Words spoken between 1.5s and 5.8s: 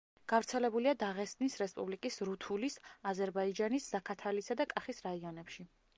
რესპუბლიკის რუთულის, აზერბაიჯანის ზაქათალისა და კახის რაიონებში.